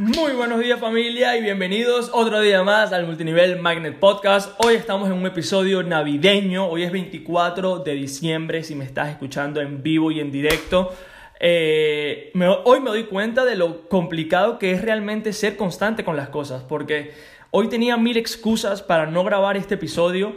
[0.00, 4.58] Muy buenos días familia y bienvenidos otro día más al Multinivel Magnet Podcast.
[4.64, 9.60] Hoy estamos en un episodio navideño, hoy es 24 de diciembre si me estás escuchando
[9.60, 10.94] en vivo y en directo.
[11.38, 12.32] Eh,
[12.64, 16.62] hoy me doy cuenta de lo complicado que es realmente ser constante con las cosas,
[16.62, 17.12] porque
[17.50, 20.32] hoy tenía mil excusas para no grabar este episodio,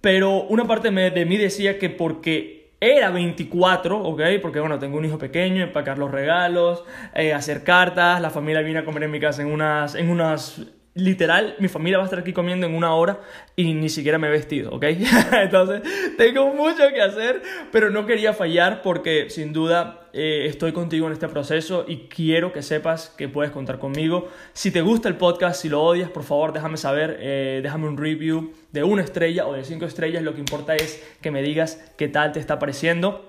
[0.00, 4.22] pero una parte de mí decía que porque era 24, ¿ok?
[4.40, 6.84] Porque bueno, tengo un hijo pequeño, empacar los regalos,
[7.14, 10.66] eh, hacer cartas, la familia viene a comer en mi casa en unas, en unas
[10.94, 13.20] literal, mi familia va a estar aquí comiendo en una hora
[13.54, 14.84] y ni siquiera me he vestido, ¿ok?
[15.32, 15.82] Entonces,
[16.16, 21.12] tengo mucho que hacer, pero no quería fallar porque sin duda eh, estoy contigo en
[21.12, 24.28] este proceso y quiero que sepas que puedes contar conmigo.
[24.52, 27.96] Si te gusta el podcast, si lo odias, por favor, déjame saber, eh, déjame un
[27.96, 30.24] review de una estrella o de cinco estrellas.
[30.24, 33.28] Lo que importa es que me digas qué tal te está pareciendo.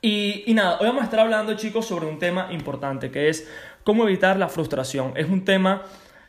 [0.00, 3.50] Y, y nada, hoy vamos a estar hablando, chicos, sobre un tema importante que es
[3.84, 5.12] cómo evitar la frustración.
[5.16, 5.82] Es un tema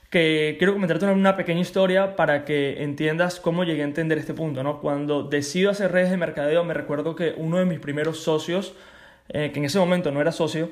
[0.10, 4.64] que quiero comentarte una pequeña historia para que entiendas cómo llegué a entender este punto,
[4.64, 4.80] ¿no?
[4.82, 8.74] Cuando decido hacer redes de mercadeo, me recuerdo que uno de mis primeros socios,
[9.30, 10.72] eh, que en ese momento no era socio,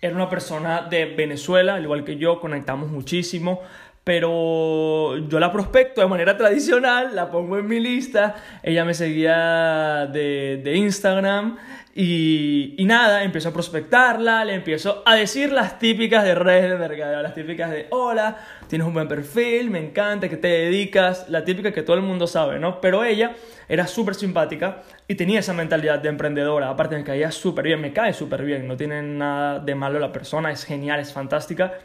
[0.00, 3.60] era una persona de Venezuela, al igual que yo, conectamos muchísimo,
[4.04, 10.06] pero yo la prospecto de manera tradicional, la pongo en mi lista, ella me seguía
[10.06, 11.58] de, de Instagram
[12.00, 17.20] y, nada, empiezo a prospectarla, le empiezo a decir las típicas de redes de mercadeo,
[17.20, 18.36] las típicas de hola,
[18.68, 22.28] tienes un buen perfil, me encanta, que te dedicas, la típica que todo el mundo
[22.28, 22.80] sabe, ¿no?
[22.80, 23.34] Pero ella
[23.68, 27.92] era súper simpática y tenía esa mentalidad de emprendedora, aparte me caía súper bien, me
[27.92, 31.80] cae súper bien, no tiene nada de malo la persona, es genial, es fantástica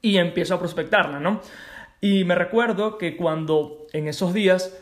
[0.00, 1.42] y empiezo a prospectarla, ¿no?
[2.00, 4.76] Y me recuerdo que cuando en esos días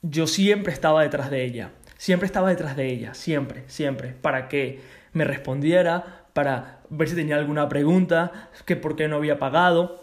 [0.00, 1.72] yo siempre estaba detrás de ella,
[2.02, 4.80] siempre estaba detrás de ella, siempre, siempre, para que
[5.12, 10.02] me respondiera, para ver si tenía alguna pregunta, que por qué no había pagado.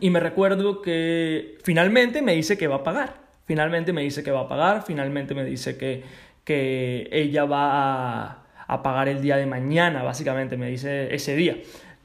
[0.00, 3.14] Y me recuerdo que finalmente me dice que va a pagar,
[3.46, 6.04] finalmente me dice que va a pagar, finalmente me dice que,
[6.44, 11.56] que ella va a, pagar el día de mañana, básicamente me dice ese día.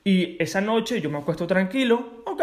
[0.05, 2.41] Y esa noche yo me acuesto tranquilo, ok,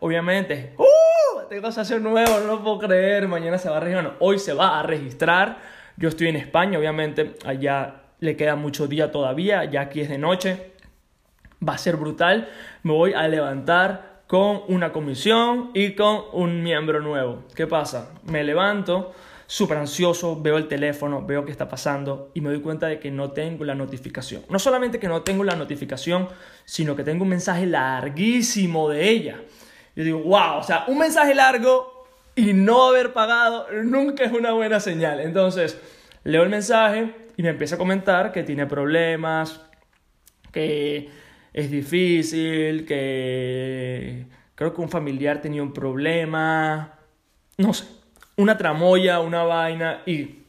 [0.00, 1.46] obviamente, ¡uh!
[1.50, 4.80] Tengo socio nuevo, no lo puedo creer, mañana se va a registrar, hoy se va
[4.80, 10.00] a registrar, yo estoy en España, obviamente, allá le queda mucho día todavía, ya aquí
[10.00, 10.72] es de noche,
[11.66, 12.48] va a ser brutal,
[12.82, 17.44] me voy a levantar con una comisión y con un miembro nuevo.
[17.54, 18.10] ¿Qué pasa?
[18.24, 19.12] Me levanto,
[19.46, 23.10] súper ansioso, veo el teléfono, veo qué está pasando y me doy cuenta de que
[23.10, 24.42] no tengo la notificación.
[24.48, 26.28] No solamente que no tengo la notificación,
[26.64, 29.40] sino que tengo un mensaje larguísimo de ella.
[29.94, 31.93] Yo digo, wow, o sea, un mensaje largo
[32.36, 35.20] y no haber pagado nunca es una buena señal.
[35.20, 35.80] Entonces,
[36.24, 39.60] leo el mensaje y me empieza a comentar que tiene problemas,
[40.52, 41.08] que
[41.52, 46.98] es difícil, que creo que un familiar tenía un problema,
[47.58, 47.86] no sé,
[48.36, 50.40] una tramoya, una vaina y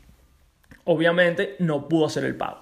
[0.86, 2.62] obviamente no pudo hacer el pago.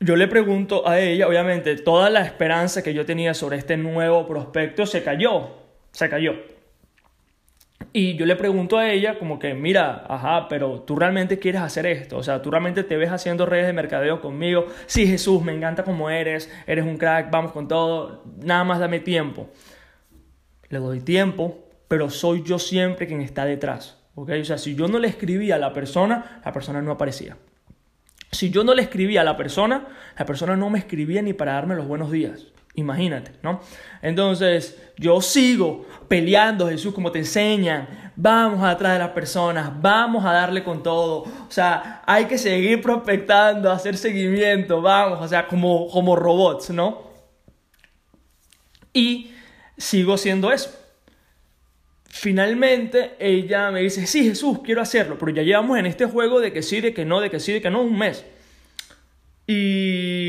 [0.00, 4.26] Yo le pregunto a ella, obviamente toda la esperanza que yo tenía sobre este nuevo
[4.26, 5.50] prospecto se cayó,
[5.92, 6.34] se cayó.
[7.92, 11.86] Y yo le pregunto a ella como que, mira, ajá, pero tú realmente quieres hacer
[11.86, 14.66] esto, o sea, tú realmente te ves haciendo redes de mercadeo conmigo.
[14.86, 19.00] Sí, Jesús, me encanta como eres, eres un crack, vamos con todo, nada más dame
[19.00, 19.50] tiempo.
[20.68, 24.02] Le doy tiempo, pero soy yo siempre quien está detrás.
[24.14, 24.30] ¿ok?
[24.40, 27.36] O sea, si yo no le escribía a la persona, la persona no aparecía.
[28.30, 29.88] Si yo no le escribía a la persona,
[30.18, 32.46] la persona no me escribía ni para darme los buenos días.
[32.74, 33.60] Imagínate, ¿no?
[34.00, 38.12] Entonces, yo sigo peleando, Jesús, como te enseñan.
[38.16, 41.22] Vamos atrás de las personas, vamos a darle con todo.
[41.22, 47.10] O sea, hay que seguir prospectando, hacer seguimiento, vamos, o sea, como, como robots, ¿no?
[48.94, 49.32] Y
[49.76, 50.78] sigo haciendo eso.
[52.04, 56.52] Finalmente ella me dice, sí Jesús, quiero hacerlo, pero ya llevamos en este juego de
[56.52, 58.24] que sí, de que no, de que sí, de que no, un mes.
[59.46, 60.21] Y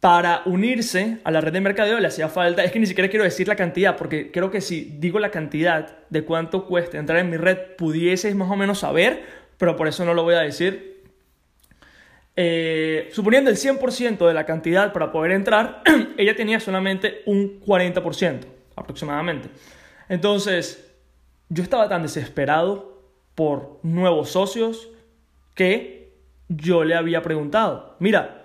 [0.00, 3.24] para unirse a la red de mercadeo le hacía falta, es que ni siquiera quiero
[3.24, 7.30] decir la cantidad, porque creo que si digo la cantidad de cuánto cuesta entrar en
[7.30, 9.24] mi red, pudieses más o menos saber,
[9.56, 11.02] pero por eso no lo voy a decir.
[12.36, 15.82] Eh, suponiendo el 100% de la cantidad para poder entrar,
[16.16, 18.42] ella tenía solamente un 40%
[18.76, 19.48] aproximadamente.
[20.08, 20.88] Entonces,
[21.48, 23.02] yo estaba tan desesperado
[23.34, 24.88] por nuevos socios
[25.54, 26.12] que
[26.48, 27.96] yo le había preguntado.
[27.98, 28.37] Mira,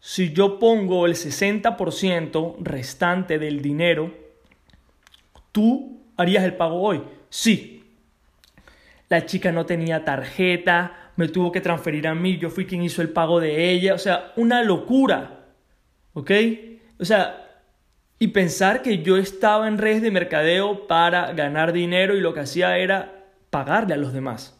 [0.00, 4.12] si yo pongo el 60% restante del dinero,
[5.52, 7.02] ¿tú harías el pago hoy?
[7.28, 7.84] Sí.
[9.10, 13.02] La chica no tenía tarjeta, me tuvo que transferir a mí, yo fui quien hizo
[13.02, 15.48] el pago de ella, o sea, una locura.
[16.14, 16.30] ¿Ok?
[16.98, 17.46] O sea,
[18.18, 22.40] y pensar que yo estaba en redes de mercadeo para ganar dinero y lo que
[22.40, 24.58] hacía era pagarle a los demás.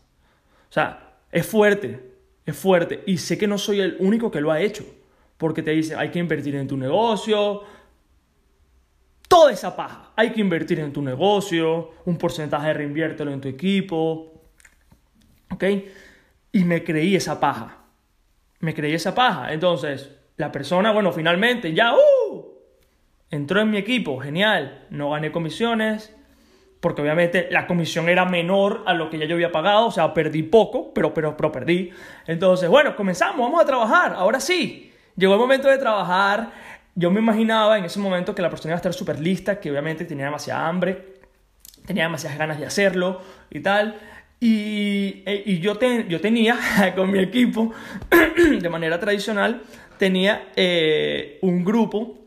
[0.69, 2.01] O sea, es fuerte,
[2.45, 3.03] es fuerte.
[3.07, 4.85] Y sé que no soy el único que lo ha hecho.
[5.41, 7.63] Porque te dicen, hay que invertir en tu negocio.
[9.27, 10.13] Toda esa paja.
[10.15, 11.93] Hay que invertir en tu negocio.
[12.05, 14.35] Un porcentaje reinviértelo en tu equipo.
[15.51, 15.65] ¿Ok?
[16.53, 17.79] Y me creí esa paja.
[18.59, 19.51] Me creí esa paja.
[19.55, 22.45] Entonces, la persona, bueno, finalmente ya, ¡uh!
[23.31, 24.89] Entró en mi equipo, genial.
[24.91, 26.15] No gané comisiones,
[26.81, 30.13] porque obviamente la comisión era menor a lo que ya yo había pagado, o sea,
[30.13, 31.91] perdí poco, pero, pero, pero perdí.
[32.27, 34.89] Entonces, bueno, comenzamos, vamos a trabajar, ahora sí.
[35.17, 36.53] Llegó el momento de trabajar,
[36.95, 39.71] yo me imaginaba en ese momento que la persona iba a estar súper lista, que
[39.71, 41.15] obviamente tenía demasiada hambre,
[41.87, 43.21] tenía demasiadas ganas de hacerlo
[43.51, 43.99] y tal.
[44.41, 45.79] Y, e, y yo,
[46.09, 46.59] yo tenía
[46.97, 47.73] con mi equipo,
[48.61, 49.63] de manera tradicional,
[49.99, 52.19] tenía eh, un grupo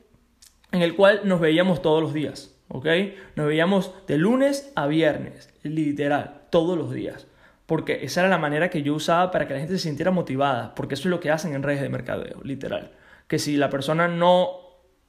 [0.72, 2.88] en el cual nos veíamos todos los días, ¿ok?
[3.36, 7.28] Nos veíamos de lunes a viernes, literal, todos los días.
[7.66, 10.76] Porque esa era la manera que yo usaba para que la gente se sintiera motivada,
[10.76, 12.92] porque eso es lo que hacen en redes de mercadeo, literal.
[13.28, 14.52] Que si la persona no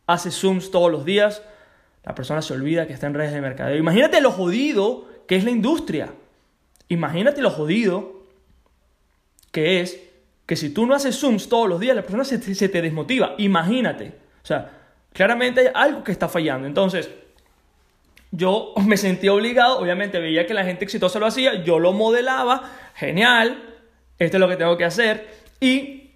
[0.06, 1.42] hace Zooms todos los días,
[2.04, 3.76] la persona se olvida que está en redes de mercadeo.
[3.76, 6.12] Imagínate lo jodido que es la industria.
[6.88, 8.24] Imagínate lo jodido
[9.50, 10.00] que es
[10.46, 13.34] que si tú no haces Zooms todos los días, la persona se, se te desmotiva.
[13.38, 14.12] Imagínate.
[14.42, 14.70] O sea,
[15.14, 16.66] Claramente hay algo que está fallando.
[16.66, 17.08] Entonces,
[18.36, 22.70] yo me sentí obligado, obviamente veía que la gente exitosa lo hacía, yo lo modelaba,
[22.94, 23.76] genial,
[24.18, 25.28] esto es lo que tengo que hacer
[25.60, 26.10] y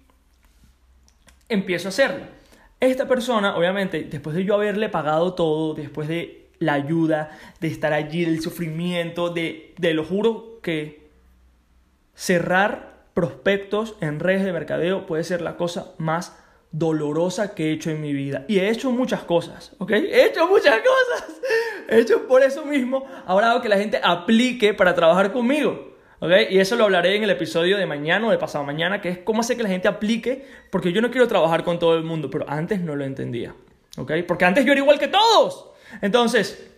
[1.47, 2.25] empiezo a hacerlo.
[2.79, 7.93] Esta persona, obviamente, después de yo haberle pagado todo, después de la ayuda, de estar
[7.93, 11.09] allí, del sufrimiento, de, de lo juro que
[12.15, 16.37] cerrar prospectos en redes de mercadeo puede ser la cosa más
[16.71, 18.45] dolorosa que he hecho en mi vida.
[18.47, 19.91] Y he hecho muchas cosas, ¿ok?
[19.91, 21.41] He hecho muchas cosas.
[21.89, 25.97] He hecho por eso mismo, ahora hago que la gente aplique para trabajar conmigo.
[26.19, 26.31] ¿ok?
[26.51, 29.17] Y eso lo hablaré en el episodio de mañana o de pasado mañana, que es
[29.19, 32.29] cómo hacer que la gente aplique, porque yo no quiero trabajar con todo el mundo,
[32.29, 33.55] pero antes no lo entendía.
[33.97, 34.11] ¿ok?
[34.27, 35.71] Porque antes yo era igual que todos.
[36.01, 36.71] Entonces,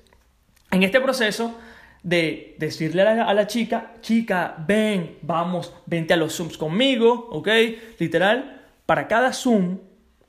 [0.72, 1.60] en este proceso
[2.04, 7.28] de decirle a la, a la chica, chica, ven, vamos, vente a los Zooms conmigo,
[7.32, 7.50] ¿ok?
[8.00, 9.80] Literal, para cada Zoom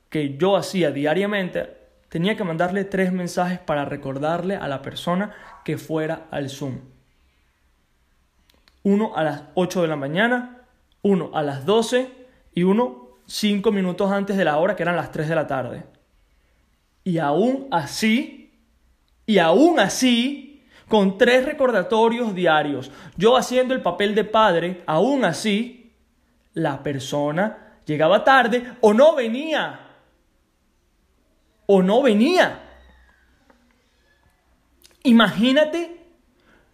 [0.09, 1.82] que yo hacía diariamente,
[2.13, 5.33] tenía que mandarle tres mensajes para recordarle a la persona
[5.65, 6.77] que fuera al Zoom.
[8.83, 10.61] Uno a las 8 de la mañana,
[11.01, 12.11] uno a las 12
[12.53, 15.85] y uno cinco minutos antes de la hora, que eran las 3 de la tarde.
[17.03, 18.53] Y aún así,
[19.25, 25.91] y aún así, con tres recordatorios diarios, yo haciendo el papel de padre, aún así,
[26.53, 29.82] la persona llegaba tarde o no venía.
[31.65, 32.61] O no venía.
[35.03, 35.97] Imagínate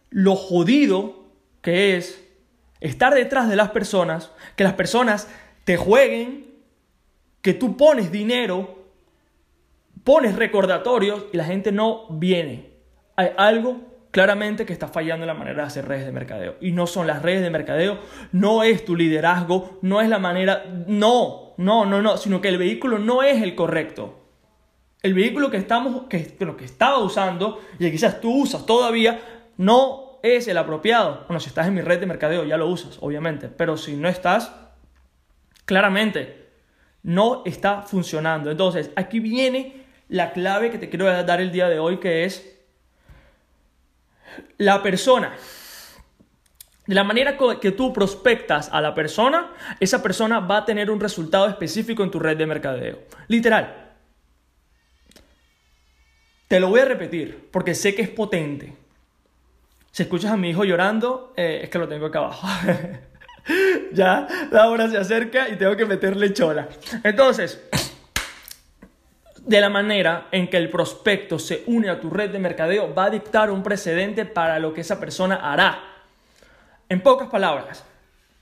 [0.10, 1.26] lo jodido
[1.62, 2.24] que es
[2.80, 5.28] estar detrás de las personas, que las personas
[5.66, 6.48] te jueguen,
[7.42, 8.80] que tú pones dinero,
[10.04, 12.70] pones recordatorios y la gente no viene.
[13.16, 16.56] Hay algo claramente que está fallando en la manera de hacer redes de mercadeo.
[16.62, 18.00] Y no son las redes de mercadeo,
[18.32, 22.58] no es tu liderazgo, no es la manera, no, no, no, no, sino que el
[22.58, 24.19] vehículo no es el correcto.
[25.02, 29.20] El vehículo que estamos, que lo que estaba usando y que quizás tú usas todavía,
[29.58, 31.24] no es el apropiado.
[31.28, 34.10] Bueno, si estás en mi red de mercadeo ya lo usas, obviamente, pero si no
[34.10, 34.52] estás,
[35.66, 36.50] claramente
[37.04, 38.52] no está funcionando.
[38.52, 42.60] Entonces, aquí viene la clave que te quiero dar el día de hoy, que es
[44.58, 45.34] la persona,
[46.86, 51.00] de la manera que tú prospectas a la persona, esa persona va a tener un
[51.00, 53.00] resultado específico en tu red de mercadeo.
[53.28, 53.89] Literal.
[56.50, 58.74] Te lo voy a repetir porque sé que es potente.
[59.92, 62.48] Si escuchas a mi hijo llorando, eh, es que lo tengo acá abajo.
[63.94, 66.68] ya la hora se acerca y tengo que meterle chola.
[67.04, 67.62] Entonces,
[69.46, 73.06] de la manera en que el prospecto se une a tu red de mercadeo va
[73.06, 75.84] a dictar un precedente para lo que esa persona hará.
[76.90, 77.86] En pocas palabras,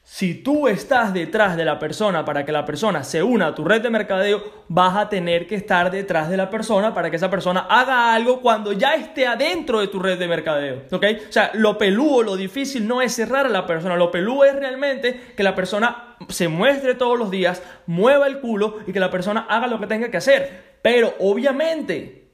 [0.10, 3.66] si tú estás detrás de la persona para que la persona se una a tu
[3.66, 7.30] red de mercadeo, vas a tener que estar detrás de la persona para que esa
[7.30, 10.84] persona haga algo cuando ya esté adentro de tu red de mercadeo.
[10.94, 11.06] ¿Ok?
[11.28, 14.56] O sea, lo peludo, lo difícil no es cerrar a la persona, lo peludo es
[14.56, 19.12] realmente que la persona se muestre todos los días, mueva el culo y que la
[19.12, 20.78] persona haga lo que tenga que hacer.
[20.82, 22.32] Pero obviamente,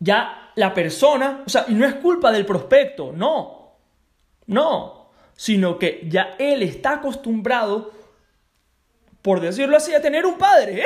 [0.00, 3.76] ya la persona, o sea, y no es culpa del prospecto, no,
[4.48, 4.97] no,
[5.38, 7.92] sino que ya él está acostumbrado,
[9.22, 10.80] por decirlo así, a tener un padre.
[10.80, 10.84] ¿eh?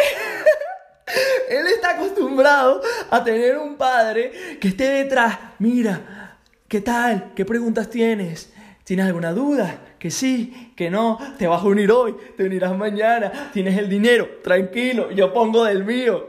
[1.49, 5.39] él está acostumbrado a tener un padre que esté detrás.
[5.59, 6.37] Mira,
[6.69, 7.33] ¿qué tal?
[7.35, 8.53] ¿Qué preguntas tienes?
[8.85, 9.95] ¿Tienes alguna duda?
[9.99, 14.41] Que sí, que no, te vas a unir hoy, te unirás mañana, tienes el dinero,
[14.45, 16.29] tranquilo, yo pongo del mío.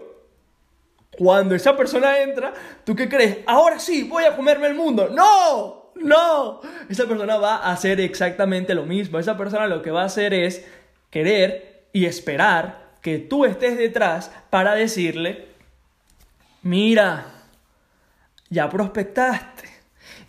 [1.17, 2.53] Cuando esa persona entra,
[2.85, 3.39] ¿tú qué crees?
[3.47, 5.09] Ahora sí, voy a comerme el mundo.
[5.09, 5.82] ¡No!
[5.95, 9.19] No, esa persona va a hacer exactamente lo mismo.
[9.19, 10.65] Esa persona lo que va a hacer es
[11.09, 15.47] querer y esperar que tú estés detrás para decirle,
[16.63, 17.25] mira,
[18.49, 19.69] ya prospectaste,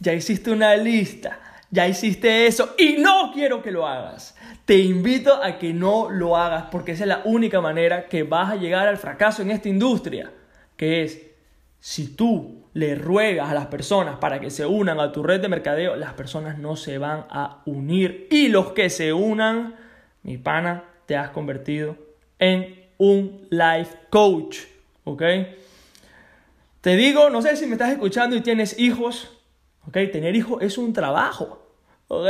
[0.01, 1.41] ya hiciste una lista,
[1.71, 4.37] ya hiciste eso y no quiero que lo hagas.
[4.65, 8.51] Te invito a que no lo hagas porque esa es la única manera que vas
[8.51, 10.33] a llegar al fracaso en esta industria,
[10.77, 11.21] que es
[11.81, 15.49] si tú le ruegas a las personas para que se unan a tu red de
[15.49, 18.27] mercadeo, las personas no se van a unir.
[18.31, 19.77] Y los que se unan,
[20.25, 21.97] mi pana, te has convertido
[22.39, 24.59] en un life coach.
[25.05, 25.23] ¿Ok?
[26.81, 29.31] Te digo, no sé si me estás escuchando y tienes hijos.
[29.87, 29.93] ¿Ok?
[30.13, 31.65] Tener hijos es un trabajo.
[32.09, 32.27] ¿Ok?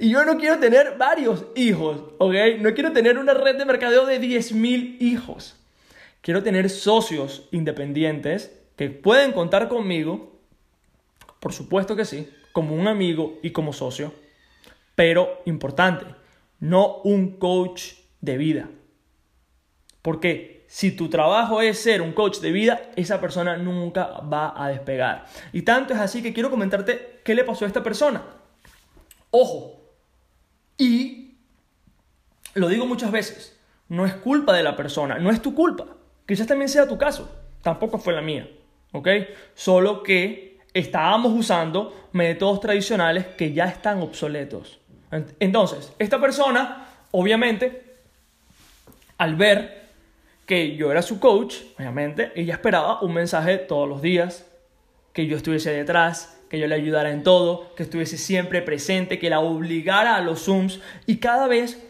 [0.00, 2.02] Y yo no quiero tener varios hijos.
[2.18, 2.34] ¿Ok?
[2.58, 5.56] No quiero tener una red de mercadeo de 10.000 hijos.
[6.20, 10.38] Quiero tener socios independientes que pueden contar conmigo,
[11.40, 14.12] por supuesto que sí, como un amigo y como socio,
[14.94, 16.06] pero importante,
[16.60, 18.68] no un coach de vida.
[20.02, 24.68] Porque si tu trabajo es ser un coach de vida, esa persona nunca va a
[24.68, 25.26] despegar.
[25.52, 28.22] Y tanto es así que quiero comentarte qué le pasó a esta persona.
[29.30, 29.80] Ojo,
[30.78, 31.38] y
[32.54, 35.86] lo digo muchas veces, no es culpa de la persona, no es tu culpa.
[36.26, 37.30] Quizás también sea tu caso,
[37.62, 38.48] tampoco fue la mía.
[38.94, 39.08] ¿Ok?
[39.54, 44.80] Solo que estábamos usando métodos tradicionales que ya están obsoletos.
[45.38, 47.96] Entonces, esta persona, obviamente,
[49.18, 49.84] al ver
[50.46, 54.46] que yo era su coach, obviamente, ella esperaba un mensaje todos los días,
[55.12, 59.30] que yo estuviese detrás, que yo le ayudara en todo, que estuviese siempre presente, que
[59.30, 61.82] la obligara a los Zooms y cada vez,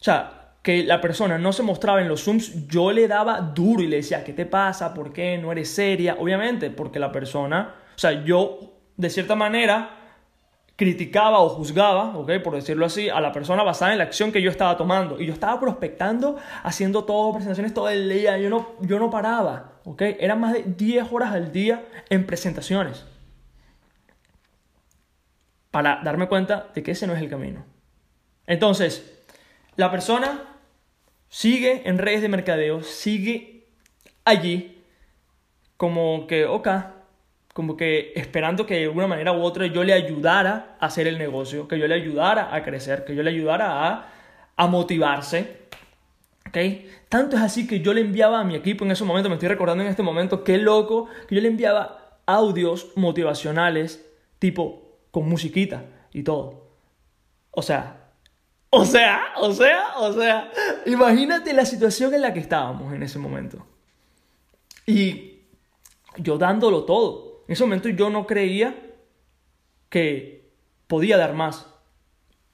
[0.00, 3.82] o sea, que la persona no se mostraba en los Zooms, yo le daba duro
[3.82, 4.92] y le decía, ¿qué te pasa?
[4.92, 6.16] ¿Por qué no eres seria?
[6.18, 9.96] Obviamente, porque la persona, o sea, yo de cierta manera
[10.76, 12.32] criticaba o juzgaba, ¿ok?
[12.42, 15.20] Por decirlo así, a la persona basada en la acción que yo estaba tomando.
[15.20, 19.80] Y yo estaba prospectando, haciendo todo, presentaciones todo el día, yo no, yo no paraba,
[19.84, 20.02] ¿ok?
[20.18, 23.06] Eran más de 10 horas al día en presentaciones.
[25.70, 27.64] Para darme cuenta de que ese no es el camino.
[28.46, 29.22] Entonces,
[29.76, 30.49] la persona
[31.30, 33.64] sigue en redes de mercadeo, sigue
[34.26, 34.82] allí
[35.78, 36.68] como que, ok,
[37.54, 41.18] como que esperando que de una manera u otra yo le ayudara a hacer el
[41.18, 44.12] negocio, que yo le ayudara a crecer, que yo le ayudara a,
[44.56, 45.60] a motivarse.
[46.48, 46.90] ¿Okay?
[47.08, 49.48] Tanto es así que yo le enviaba a mi equipo en ese momento, me estoy
[49.48, 54.04] recordando en este momento, qué loco, que yo le enviaba audios motivacionales,
[54.38, 56.70] tipo con musiquita y todo.
[57.52, 57.99] O sea,
[58.72, 60.50] o sea, o sea, o sea,
[60.86, 63.66] imagínate la situación en la que estábamos en ese momento.
[64.86, 65.40] Y
[66.16, 67.44] yo dándolo todo.
[67.48, 68.74] En ese momento yo no creía
[69.88, 70.52] que
[70.86, 71.66] podía dar más.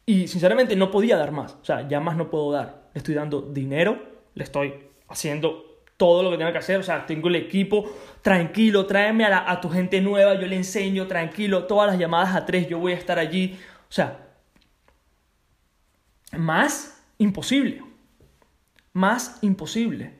[0.06, 1.58] Y sinceramente no podía dar más.
[1.60, 2.88] O sea, ya más no puedo dar.
[2.94, 3.98] Estoy dando dinero,
[4.34, 4.72] le estoy
[5.08, 6.78] haciendo todo lo que tenga que hacer.
[6.78, 7.84] O sea, tengo el equipo
[8.22, 12.46] tranquilo, tráeme a, a tu gente nueva, yo le enseño tranquilo, todas las llamadas a
[12.46, 13.58] tres, yo voy a estar allí.
[13.88, 14.25] O sea,
[16.36, 17.82] más imposible.
[18.92, 20.14] Más imposible.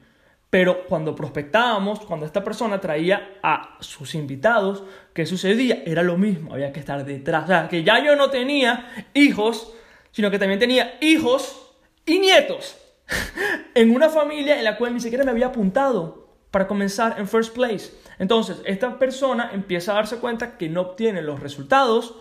[0.50, 5.82] Pero cuando prospectábamos, cuando esta persona traía a sus invitados, ¿qué sucedía?
[5.84, 7.44] Era lo mismo, había que estar detrás.
[7.44, 9.72] O sea, que ya yo no tenía hijos,
[10.12, 11.74] sino que también tenía hijos
[12.06, 12.78] y nietos
[13.74, 17.54] en una familia en la cual ni siquiera me había apuntado para comenzar en first
[17.54, 17.92] place.
[18.18, 22.14] Entonces, esta persona empieza a darse cuenta que no obtiene los resultados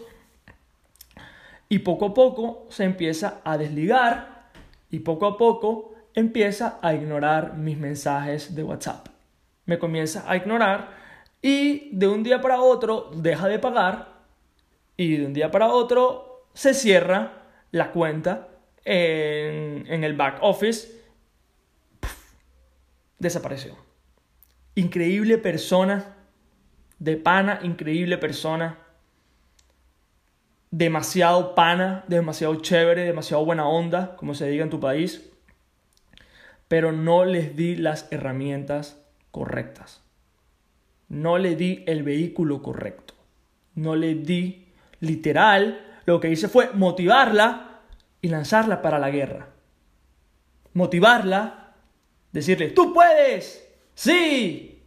[1.69, 4.50] y poco a poco se empieza a desligar
[4.91, 9.07] y poco a poco empieza a ignorar mis mensajes de WhatsApp.
[9.65, 10.91] Me comienza a ignorar
[11.41, 14.15] y de un día para otro deja de pagar
[14.98, 18.48] y de un día para otro se cierra la cuenta
[18.86, 21.01] en, el back office,
[23.19, 23.75] desapareció.
[24.75, 26.15] Increíble persona,
[27.00, 28.77] de pana, increíble persona,
[30.77, 35.32] demasiado pana, demasiado chévere, demasiado buena onda, como se diga en tu país,
[36.67, 39.01] pero no les di las herramientas
[39.32, 40.03] correctas.
[41.08, 43.13] No le di el vehículo correcto.
[43.75, 44.67] No le di
[45.00, 47.79] literal, lo que hice fue motivarla
[48.22, 49.48] y lanzarla para la guerra.
[50.74, 51.74] Motivarla,
[52.34, 54.84] decirle, tú puedes, sí.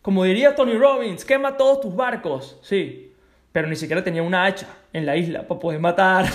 [0.00, 3.10] Como diría Tony Robbins, quema todos tus barcos, sí
[3.54, 6.26] pero ni siquiera tenía una hacha en la isla para poder matar,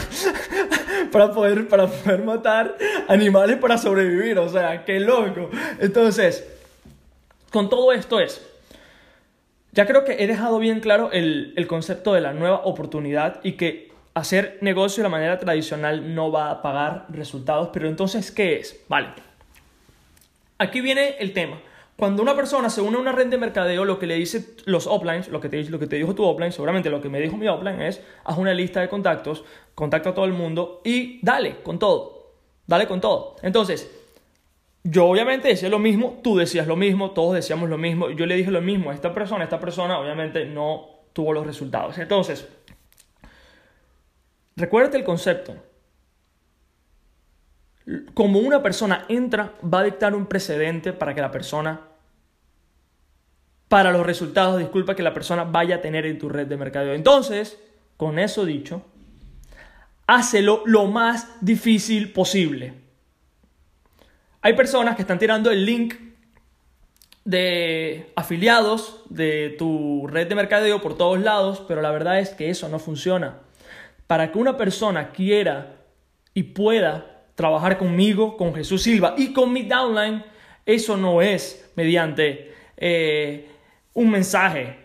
[1.12, 2.76] para, poder, para poder matar
[3.08, 5.50] animales para sobrevivir, o sea, qué loco.
[5.80, 6.48] Entonces,
[7.52, 8.46] con todo esto es,
[9.72, 13.54] ya creo que he dejado bien claro el, el concepto de la nueva oportunidad y
[13.54, 18.58] que hacer negocio de la manera tradicional no va a pagar resultados, pero entonces, ¿qué
[18.58, 18.84] es?
[18.90, 19.08] Vale,
[20.58, 21.62] aquí viene el tema.
[22.00, 24.88] Cuando una persona se une a una red de mercadeo, lo que le dice los
[24.88, 27.36] uplines, lo que te, lo que te dijo tu upline, seguramente lo que me dijo
[27.36, 29.44] mi upline es, haz una lista de contactos,
[29.76, 32.36] contacta a todo el mundo y dale con todo.
[32.66, 33.36] Dale con todo.
[33.42, 33.92] Entonces,
[34.82, 38.36] yo obviamente decía lo mismo, tú decías lo mismo, todos decíamos lo mismo, yo le
[38.38, 41.98] dije lo mismo a esta persona, esta persona obviamente no tuvo los resultados.
[41.98, 42.48] Entonces,
[44.56, 45.54] recuérdate el concepto.
[48.14, 51.89] Como una persona entra, va a dictar un precedente para que la persona
[53.70, 56.94] para los resultados, disculpa, que la persona vaya a tener en tu red de mercadeo.
[56.94, 57.58] Entonces,
[57.96, 58.82] con eso dicho,
[60.08, 62.74] hácelo lo más difícil posible.
[64.42, 65.94] Hay personas que están tirando el link
[67.26, 72.50] de afiliados de tu red de mercadeo por todos lados, pero la verdad es que
[72.50, 73.38] eso no funciona.
[74.08, 75.76] Para que una persona quiera
[76.34, 80.24] y pueda trabajar conmigo, con Jesús Silva y con mi downline,
[80.66, 83.48] eso no es mediante eh,
[84.00, 84.78] un mensaje.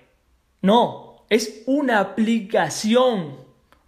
[0.60, 3.36] No, es una aplicación,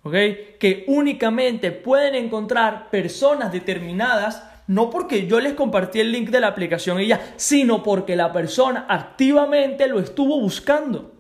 [0.05, 0.15] ¿ok?
[0.61, 6.47] Que únicamente pueden encontrar personas determinadas, no porque yo les compartí el link de la
[6.47, 11.13] aplicación y ya, sino porque la persona activamente lo estuvo buscando.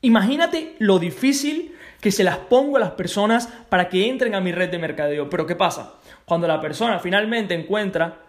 [0.00, 4.52] Imagínate lo difícil que se las pongo a las personas para que entren a mi
[4.52, 5.28] red de mercadeo.
[5.28, 5.94] Pero ¿qué pasa?
[6.24, 8.20] Cuando la persona finalmente encuentra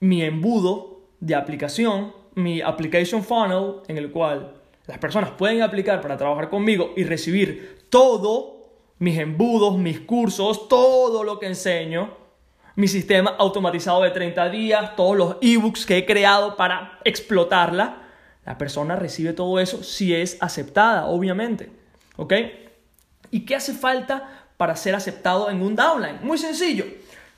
[0.00, 4.54] mi embudo de aplicación, mi application funnel en el cual
[4.86, 11.24] las personas pueden aplicar para trabajar conmigo y recibir todo, mis embudos, mis cursos, todo
[11.24, 12.16] lo que enseño,
[12.76, 18.02] mi sistema automatizado de 30 días, todos los ebooks que he creado para explotarla,
[18.46, 21.70] la persona recibe todo eso si es aceptada, obviamente.
[22.16, 22.34] ¿Ok?
[23.30, 26.20] ¿Y qué hace falta para ser aceptado en un downline?
[26.22, 26.86] Muy sencillo.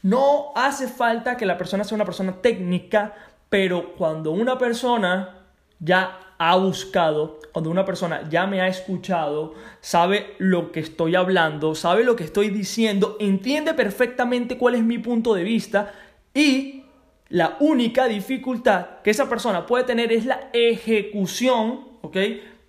[0.02, 3.14] No hace falta que la persona sea una persona técnica
[3.50, 5.44] pero cuando una persona
[5.78, 11.74] ya ha buscado, cuando una persona ya me ha escuchado, sabe lo que estoy hablando,
[11.74, 15.92] sabe lo que estoy diciendo, entiende perfectamente cuál es mi punto de vista
[16.32, 16.84] y
[17.28, 22.16] la única dificultad que esa persona puede tener es la ejecución, ¿ok?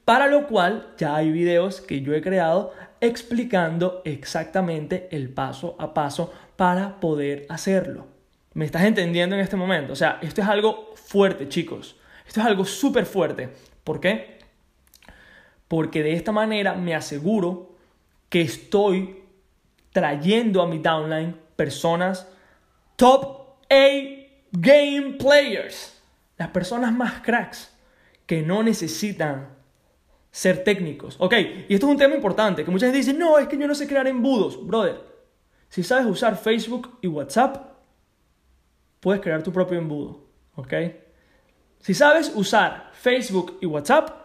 [0.03, 5.93] Para lo cual ya hay videos que yo he creado explicando exactamente el paso a
[5.93, 8.10] paso para poder hacerlo.
[8.53, 9.93] ¿Me estás entendiendo en este momento?
[9.93, 11.95] O sea, esto es algo fuerte, chicos.
[12.27, 13.49] Esto es algo súper fuerte.
[13.83, 14.39] ¿Por qué?
[15.67, 17.75] Porque de esta manera me aseguro
[18.29, 19.23] que estoy
[19.91, 22.27] trayendo a mi downline personas
[22.95, 23.87] top A
[24.51, 26.01] game players.
[26.37, 27.73] Las personas más cracks
[28.25, 29.49] que no necesitan
[30.31, 31.15] ser técnicos.
[31.19, 31.33] Ok,
[31.69, 33.75] y esto es un tema importante, que mucha gente dice, no, es que yo no
[33.75, 34.65] sé crear embudos.
[34.65, 34.99] Brother,
[35.69, 37.70] si sabes usar Facebook y WhatsApp,
[39.01, 40.21] puedes crear tu propio embudo.
[40.55, 40.73] ¿Ok?
[41.81, 44.21] Si sabes usar Facebook y WhatsApp,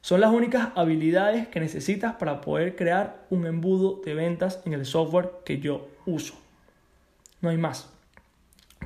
[0.00, 4.86] son las únicas habilidades que necesitas para poder crear un embudo de ventas en el
[4.86, 6.34] software que yo uso.
[7.40, 7.90] No hay más.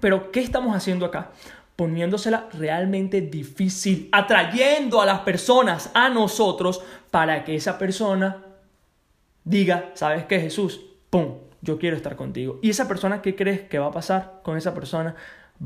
[0.00, 1.30] Pero, ¿qué estamos haciendo acá?
[1.76, 8.44] Poniéndosela realmente difícil, atrayendo a las personas a nosotros para que esa persona
[9.44, 10.80] diga, ¿sabes qué, Jesús?
[11.08, 11.51] ¡Pum!
[11.62, 12.58] Yo quiero estar contigo.
[12.60, 15.14] ¿Y esa persona qué crees que va a pasar con esa persona?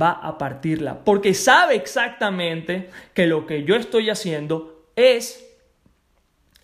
[0.01, 5.43] Va a partirla, porque sabe exactamente que lo que yo estoy haciendo es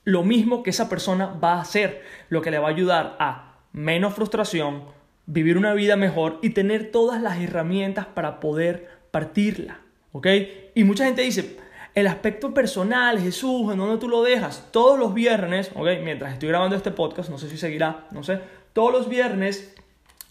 [0.04, 3.54] lo mismo que esa persona va a hacer, lo que le va a ayudar a
[3.72, 4.84] menos frustración,
[5.26, 9.80] vivir una vida mejor y tener todas las herramientas para poder partirla.
[10.12, 10.26] ¿Ok?
[10.74, 11.56] Y mucha gente dice,
[11.94, 14.68] el aspecto personal, Jesús, ¿en dónde tú lo dejas?
[14.70, 15.88] Todos los viernes, ¿ok?
[16.02, 18.40] Mientras estoy grabando este podcast, no sé si seguirá, no sé,
[18.72, 19.74] todos los viernes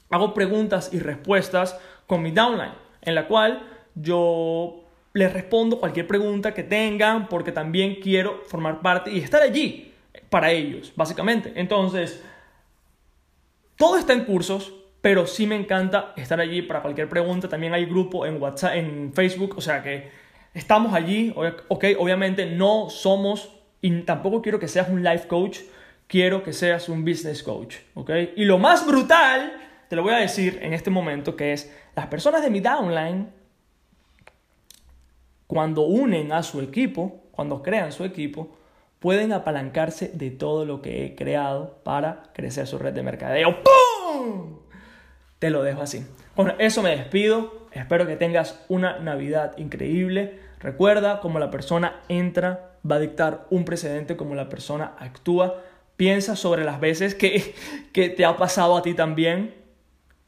[0.10, 6.54] hago preguntas y respuestas con mi downline, en la cual yo les respondo cualquier pregunta
[6.54, 9.93] que tengan porque también quiero formar parte y estar allí
[10.30, 11.54] para ellos, básicamente.
[11.56, 12.23] Entonces,
[13.77, 17.49] todo está en cursos, pero sí me encanta estar allí para cualquier pregunta.
[17.49, 20.10] También hay grupo en WhatsApp, en Facebook, o sea que
[20.54, 21.34] estamos allí.
[21.67, 23.51] Ok, obviamente no somos
[23.82, 25.60] y tampoco quiero que seas un life coach,
[26.12, 28.10] quiero que seas un business coach, ¿ok?
[28.36, 29.54] Y lo más brutal,
[29.88, 33.30] te lo voy a decir en este momento, que es las personas de mi downline,
[35.47, 38.58] cuando unen a su equipo, cuando crean su equipo,
[39.00, 43.63] pueden apalancarse de todo lo que he creado para crecer su red de mercadeo.
[43.63, 44.58] ¡Pum!
[45.39, 46.06] Te lo dejo así.
[46.36, 47.67] Bueno, eso me despido.
[47.71, 50.41] Espero que tengas una Navidad increíble.
[50.60, 55.70] Recuerda, como la persona entra, va a dictar un precedente, como la persona actúa.
[56.01, 57.53] Piensa sobre las veces que,
[57.93, 59.53] que te ha pasado a ti también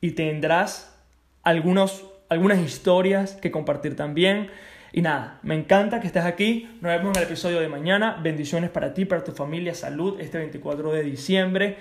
[0.02, 0.96] y tendrás
[1.42, 4.52] algunos, algunas historias que compartir también.
[4.92, 6.70] Y nada, me encanta que estés aquí.
[6.80, 8.20] Nos vemos en el episodio de mañana.
[8.22, 11.78] Bendiciones para ti, para tu familia, salud este 24 de diciembre.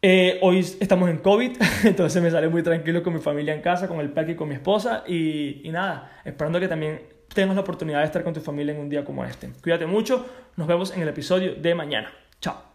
[0.00, 1.52] Eh, hoy estamos en COVID,
[1.84, 4.48] entonces me sale muy tranquilo con mi familia en casa, con el parque y con
[4.48, 5.04] mi esposa.
[5.06, 7.02] Y, y nada, esperando que también
[7.34, 9.50] tengas la oportunidad de estar con tu familia en un día como este.
[9.62, 10.24] Cuídate mucho.
[10.56, 12.21] Nos vemos en el episodio de mañana.
[12.42, 12.71] Tchau!